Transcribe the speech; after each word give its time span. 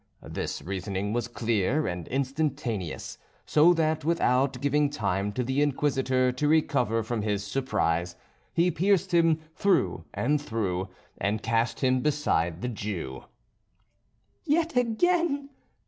This 0.27 0.63
reasoning 0.63 1.13
was 1.13 1.27
clear 1.27 1.85
and 1.85 2.07
instantaneous; 2.07 3.19
so 3.45 3.71
that 3.75 4.03
without 4.03 4.59
giving 4.59 4.89
time 4.89 5.31
to 5.33 5.43
the 5.43 5.61
Inquisitor 5.61 6.31
to 6.31 6.47
recover 6.47 7.03
from 7.03 7.21
his 7.21 7.43
surprise, 7.45 8.15
he 8.51 8.71
pierced 8.71 9.13
him 9.13 9.39
through 9.55 10.05
and 10.11 10.41
through, 10.41 10.89
and 11.19 11.43
cast 11.43 11.81
him 11.81 12.01
beside 12.01 12.63
the 12.63 12.67
Jew. 12.67 13.25
"Yet 14.43 14.75
again!" 14.75 15.51